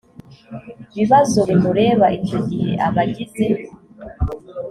[0.95, 3.45] bibazo bimureba icyo gihe abagize